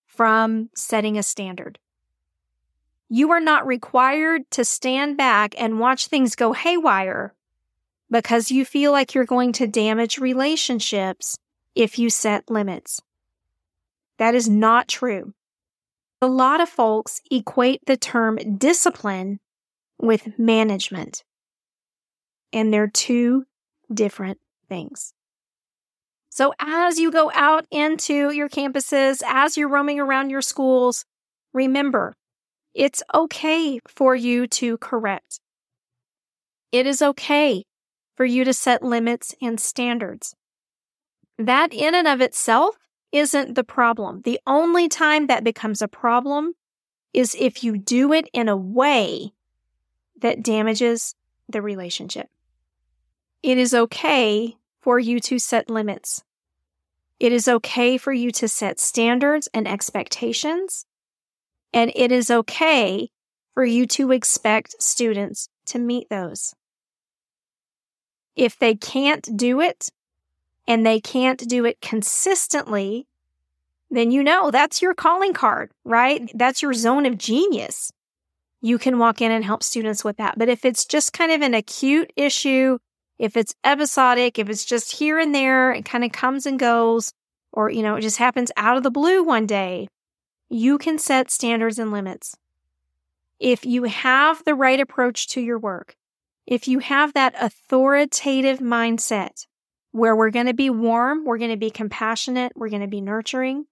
from 0.06 0.70
setting 0.74 1.16
a 1.16 1.22
standard. 1.22 1.78
You 3.08 3.32
are 3.32 3.40
not 3.40 3.66
required 3.66 4.50
to 4.52 4.64
stand 4.64 5.16
back 5.16 5.54
and 5.58 5.80
watch 5.80 6.06
things 6.06 6.36
go 6.36 6.52
haywire 6.52 7.34
because 8.10 8.50
you 8.50 8.64
feel 8.64 8.92
like 8.92 9.14
you're 9.14 9.24
going 9.24 9.52
to 9.54 9.66
damage 9.66 10.18
relationships 10.18 11.36
if 11.74 11.98
you 11.98 12.10
set 12.10 12.50
limits. 12.50 13.00
That 14.20 14.34
is 14.34 14.50
not 14.50 14.86
true. 14.86 15.32
A 16.20 16.26
lot 16.26 16.60
of 16.60 16.68
folks 16.68 17.22
equate 17.30 17.80
the 17.86 17.96
term 17.96 18.36
discipline 18.58 19.40
with 19.98 20.38
management, 20.38 21.24
and 22.52 22.70
they're 22.70 22.86
two 22.86 23.46
different 23.92 24.38
things. 24.68 25.14
So, 26.28 26.52
as 26.60 26.98
you 26.98 27.10
go 27.10 27.32
out 27.34 27.64
into 27.70 28.30
your 28.30 28.50
campuses, 28.50 29.22
as 29.26 29.56
you're 29.56 29.70
roaming 29.70 29.98
around 29.98 30.28
your 30.28 30.42
schools, 30.42 31.06
remember 31.54 32.14
it's 32.74 33.02
okay 33.14 33.80
for 33.88 34.14
you 34.14 34.46
to 34.48 34.76
correct. 34.76 35.40
It 36.72 36.86
is 36.86 37.00
okay 37.00 37.64
for 38.16 38.26
you 38.26 38.44
to 38.44 38.52
set 38.52 38.82
limits 38.82 39.34
and 39.40 39.58
standards. 39.58 40.36
That 41.38 41.72
in 41.72 41.94
and 41.94 42.06
of 42.06 42.20
itself 42.20 42.76
isn't 43.12 43.54
the 43.54 43.64
problem. 43.64 44.22
The 44.22 44.40
only 44.46 44.88
time 44.88 45.26
that 45.26 45.44
becomes 45.44 45.82
a 45.82 45.88
problem 45.88 46.54
is 47.12 47.36
if 47.38 47.64
you 47.64 47.76
do 47.76 48.12
it 48.12 48.28
in 48.32 48.48
a 48.48 48.56
way 48.56 49.32
that 50.20 50.42
damages 50.42 51.14
the 51.48 51.62
relationship. 51.62 52.28
It 53.42 53.58
is 53.58 53.74
okay 53.74 54.56
for 54.80 54.98
you 54.98 55.18
to 55.20 55.38
set 55.38 55.70
limits. 55.70 56.22
It 57.18 57.32
is 57.32 57.48
okay 57.48 57.96
for 57.96 58.12
you 58.12 58.30
to 58.32 58.48
set 58.48 58.78
standards 58.78 59.48
and 59.52 59.66
expectations 59.66 60.86
and 61.72 61.92
it 61.94 62.10
is 62.12 62.30
okay 62.30 63.10
for 63.54 63.64
you 63.64 63.86
to 63.86 64.12
expect 64.12 64.80
students 64.82 65.48
to 65.66 65.78
meet 65.78 66.08
those. 66.08 66.54
If 68.36 68.58
they 68.58 68.74
can't 68.74 69.36
do 69.36 69.60
it 69.60 69.88
and 70.70 70.86
they 70.86 71.00
can't 71.00 71.48
do 71.48 71.64
it 71.64 71.80
consistently, 71.80 73.08
then 73.90 74.12
you 74.12 74.22
know 74.22 74.52
that's 74.52 74.80
your 74.80 74.94
calling 74.94 75.32
card, 75.32 75.72
right? 75.82 76.30
That's 76.32 76.62
your 76.62 76.72
zone 76.74 77.06
of 77.06 77.18
genius. 77.18 77.90
You 78.62 78.78
can 78.78 79.00
walk 79.00 79.20
in 79.20 79.32
and 79.32 79.44
help 79.44 79.64
students 79.64 80.04
with 80.04 80.18
that. 80.18 80.38
But 80.38 80.48
if 80.48 80.64
it's 80.64 80.84
just 80.84 81.12
kind 81.12 81.32
of 81.32 81.42
an 81.42 81.54
acute 81.54 82.12
issue, 82.14 82.78
if 83.18 83.36
it's 83.36 83.56
episodic, 83.64 84.38
if 84.38 84.48
it's 84.48 84.64
just 84.64 84.92
here 84.92 85.18
and 85.18 85.34
there, 85.34 85.72
it 85.72 85.84
kind 85.84 86.04
of 86.04 86.12
comes 86.12 86.46
and 86.46 86.56
goes, 86.56 87.12
or, 87.50 87.68
you 87.68 87.82
know, 87.82 87.96
it 87.96 88.02
just 88.02 88.18
happens 88.18 88.52
out 88.56 88.76
of 88.76 88.84
the 88.84 88.92
blue 88.92 89.24
one 89.24 89.46
day, 89.46 89.88
you 90.48 90.78
can 90.78 90.98
set 90.98 91.32
standards 91.32 91.80
and 91.80 91.90
limits. 91.90 92.36
If 93.40 93.66
you 93.66 93.84
have 93.84 94.44
the 94.44 94.54
right 94.54 94.78
approach 94.78 95.26
to 95.30 95.40
your 95.40 95.58
work, 95.58 95.96
if 96.46 96.68
you 96.68 96.78
have 96.78 97.12
that 97.14 97.34
authoritative 97.40 98.60
mindset 98.60 99.46
where 99.92 100.14
we're 100.14 100.30
going 100.30 100.46
to 100.46 100.54
be 100.54 100.70
warm, 100.70 101.24
we're 101.24 101.38
going 101.38 101.50
to 101.50 101.56
be 101.56 101.70
compassionate, 101.70 102.52
we're 102.54 102.68
going 102.68 102.82
to 102.82 102.88
be 102.88 103.00
nurturing, 103.00 103.66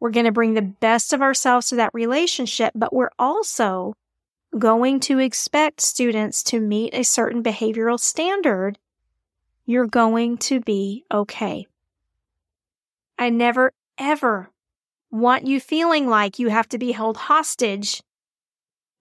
we're 0.00 0.10
going 0.10 0.26
to 0.26 0.32
bring 0.32 0.54
the 0.54 0.62
best 0.62 1.12
of 1.12 1.22
ourselves 1.22 1.68
to 1.68 1.76
that 1.76 1.94
relationship, 1.94 2.72
but 2.74 2.92
we're 2.92 3.10
also 3.18 3.94
going 4.56 5.00
to 5.00 5.18
expect 5.18 5.80
students 5.80 6.42
to 6.42 6.60
meet 6.60 6.94
a 6.94 7.02
certain 7.02 7.42
behavioral 7.42 7.98
standard, 7.98 8.78
you're 9.66 9.86
going 9.86 10.38
to 10.38 10.60
be 10.60 11.04
okay. 11.12 11.66
I 13.18 13.30
never, 13.30 13.72
ever 13.98 14.50
want 15.10 15.46
you 15.46 15.60
feeling 15.60 16.06
like 16.06 16.38
you 16.38 16.48
have 16.48 16.68
to 16.68 16.78
be 16.78 16.92
held 16.92 17.16
hostage 17.16 18.02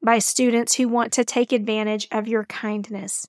by 0.02 0.20
students 0.20 0.76
who 0.76 0.88
want 0.88 1.14
to 1.14 1.24
take 1.24 1.52
advantage 1.52 2.08
of 2.12 2.28
your 2.28 2.46
kindness, 2.46 3.28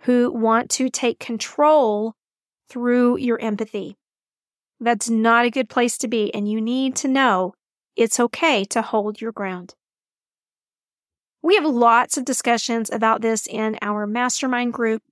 who 0.00 0.30
want 0.30 0.70
to 0.70 0.88
take 0.88 1.18
control 1.18 2.14
through 2.68 3.18
your 3.18 3.40
empathy. 3.40 3.96
That's 4.80 5.08
not 5.08 5.46
a 5.46 5.50
good 5.50 5.68
place 5.68 5.96
to 5.98 6.08
be, 6.08 6.32
and 6.34 6.50
you 6.50 6.60
need 6.60 6.96
to 6.96 7.08
know 7.08 7.54
it's 7.96 8.20
okay 8.20 8.64
to 8.66 8.82
hold 8.82 9.20
your 9.20 9.32
ground. 9.32 9.74
We 11.42 11.54
have 11.54 11.64
lots 11.64 12.18
of 12.18 12.24
discussions 12.24 12.90
about 12.90 13.22
this 13.22 13.46
in 13.46 13.78
our 13.80 14.06
mastermind 14.06 14.72
group. 14.72 15.02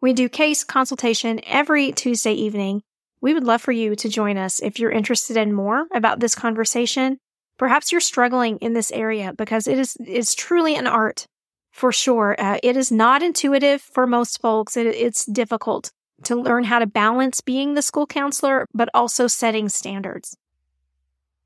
We 0.00 0.12
do 0.12 0.28
case 0.28 0.64
consultation 0.64 1.40
every 1.46 1.92
Tuesday 1.92 2.32
evening. 2.32 2.82
We 3.20 3.34
would 3.34 3.44
love 3.44 3.62
for 3.62 3.70
you 3.70 3.94
to 3.94 4.08
join 4.08 4.36
us 4.36 4.60
if 4.60 4.80
you're 4.80 4.90
interested 4.90 5.36
in 5.36 5.52
more 5.52 5.86
about 5.94 6.18
this 6.18 6.34
conversation. 6.34 7.18
Perhaps 7.56 7.92
you're 7.92 8.00
struggling 8.00 8.56
in 8.58 8.72
this 8.72 8.90
area 8.90 9.32
because 9.36 9.68
it 9.68 9.78
is 9.78 9.96
it's 10.00 10.34
truly 10.34 10.74
an 10.74 10.88
art 10.88 11.26
for 11.70 11.92
sure. 11.92 12.34
Uh, 12.38 12.58
it 12.62 12.76
is 12.76 12.90
not 12.90 13.22
intuitive 13.22 13.80
for 13.80 14.06
most 14.06 14.40
folks. 14.40 14.76
It, 14.76 14.86
it's 14.86 15.24
difficult 15.24 15.92
to 16.24 16.36
learn 16.36 16.64
how 16.64 16.78
to 16.78 16.86
balance 16.86 17.40
being 17.40 17.74
the 17.74 17.82
school 17.82 18.06
counselor, 18.06 18.68
but 18.74 18.88
also 18.94 19.26
setting 19.26 19.68
standards. 19.68 20.36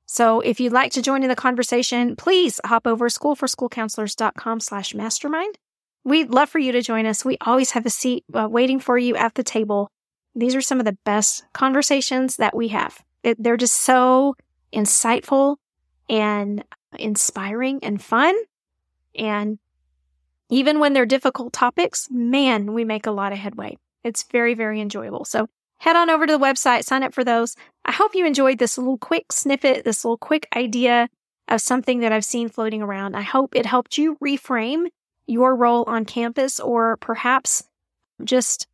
So 0.06 0.40
if 0.40 0.60
you'd 0.60 0.72
like 0.72 0.92
to 0.92 1.02
join 1.02 1.22
in 1.22 1.28
the 1.28 1.36
conversation, 1.36 2.14
please 2.14 2.60
hop 2.64 2.86
over 2.86 3.08
schoolforschoolcounselors.com 3.08 4.60
slash 4.60 4.94
mastermind. 4.94 5.58
We'd 6.04 6.30
love 6.30 6.48
for 6.48 6.60
you 6.60 6.70
to 6.72 6.82
join 6.82 7.06
us. 7.06 7.24
We 7.24 7.36
always 7.40 7.72
have 7.72 7.84
a 7.84 7.90
seat 7.90 8.24
uh, 8.32 8.48
waiting 8.48 8.78
for 8.78 8.96
you 8.96 9.16
at 9.16 9.34
the 9.34 9.42
table. 9.42 9.90
These 10.36 10.54
are 10.54 10.60
some 10.60 10.78
of 10.78 10.84
the 10.84 10.96
best 11.04 11.44
conversations 11.52 12.36
that 12.36 12.54
we 12.54 12.68
have. 12.68 13.02
It, 13.24 13.42
they're 13.42 13.56
just 13.56 13.80
so 13.80 14.36
insightful 14.72 15.56
and 16.08 16.62
inspiring 16.96 17.80
and 17.82 18.00
fun. 18.00 18.36
And 19.16 19.58
even 20.48 20.78
when 20.78 20.92
they're 20.92 21.06
difficult 21.06 21.52
topics, 21.52 22.08
man, 22.10 22.72
we 22.72 22.84
make 22.84 23.06
a 23.06 23.10
lot 23.10 23.32
of 23.32 23.38
headway. 23.38 23.76
It's 24.06 24.22
very, 24.22 24.54
very 24.54 24.80
enjoyable. 24.80 25.24
So 25.24 25.48
head 25.78 25.96
on 25.96 26.08
over 26.08 26.26
to 26.26 26.32
the 26.32 26.38
website, 26.38 26.84
sign 26.84 27.02
up 27.02 27.12
for 27.12 27.24
those. 27.24 27.56
I 27.84 27.90
hope 27.90 28.14
you 28.14 28.24
enjoyed 28.24 28.58
this 28.58 28.78
little 28.78 28.98
quick 28.98 29.32
snippet, 29.32 29.84
this 29.84 30.04
little 30.04 30.16
quick 30.16 30.46
idea 30.54 31.08
of 31.48 31.60
something 31.60 32.00
that 32.00 32.12
I've 32.12 32.24
seen 32.24 32.48
floating 32.48 32.82
around. 32.82 33.16
I 33.16 33.22
hope 33.22 33.56
it 33.56 33.66
helped 33.66 33.98
you 33.98 34.16
reframe 34.24 34.86
your 35.26 35.56
role 35.56 35.82
on 35.88 36.04
campus 36.04 36.60
or 36.60 36.96
perhaps 36.98 37.64
just 38.22 38.68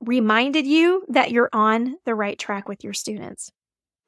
reminded 0.00 0.66
you 0.66 1.04
that 1.08 1.32
you're 1.32 1.50
on 1.52 1.96
the 2.04 2.14
right 2.14 2.38
track 2.38 2.68
with 2.68 2.84
your 2.84 2.92
students. 2.92 3.50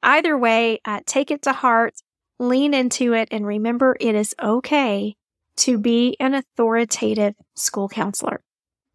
Either 0.01 0.37
way, 0.37 0.79
uh, 0.85 1.01
take 1.05 1.29
it 1.29 1.41
to 1.41 1.51
heart, 1.51 1.95
lean 2.39 2.73
into 2.73 3.13
it, 3.13 3.27
and 3.31 3.45
remember 3.45 3.97
it 3.99 4.15
is 4.15 4.33
okay 4.41 5.15
to 5.57 5.77
be 5.77 6.15
an 6.19 6.33
authoritative 6.33 7.33
school 7.55 7.89
counselor. 7.89 8.41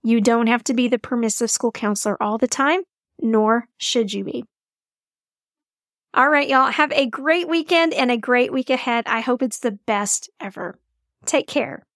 You 0.03 0.21
don't 0.21 0.49
have 0.49 0.65
to 0.65 0.75
be 0.75 0.89
the 0.89 0.99
permissive 0.99 1.51
school 1.51 1.73
counselor 1.73 2.21
all 2.23 2.39
the 2.39 2.49
time, 2.49 2.83
nor 3.21 3.69
should 3.79 4.13
you 4.13 4.25
be. 4.25 4.45
All 6.15 6.29
right, 6.29 6.49
y'all, 6.49 6.71
have 6.71 6.93
a 6.93 7.07
great 7.07 7.49
weekend 7.49 7.95
and 7.95 8.11
a 8.11 8.19
great 8.19 8.53
week 8.53 8.69
ahead. 8.69 9.05
I 9.07 9.21
hope 9.21 9.43
it's 9.43 9.61
the 9.61 9.71
best 9.71 10.29
ever. 10.41 10.79
Take 11.25 11.47
care. 11.47 11.87